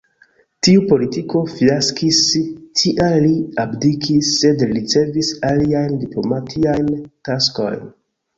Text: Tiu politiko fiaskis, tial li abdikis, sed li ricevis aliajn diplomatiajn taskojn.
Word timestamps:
Tiu 0.67 0.83
politiko 0.91 1.41
fiaskis, 1.51 2.21
tial 2.81 3.17
li 3.25 3.35
abdikis, 3.65 4.31
sed 4.39 4.65
li 4.65 4.71
ricevis 4.79 5.31
aliajn 5.51 5.93
diplomatiajn 6.07 6.91
taskojn. 7.31 7.87